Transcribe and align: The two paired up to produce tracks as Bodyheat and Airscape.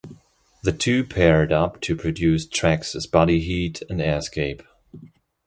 The 0.63 0.71
two 0.71 1.03
paired 1.03 1.51
up 1.53 1.79
to 1.81 1.95
produce 1.95 2.47
tracks 2.47 2.95
as 2.95 3.05
Bodyheat 3.05 3.83
and 3.87 3.99
Airscape. 3.99 4.63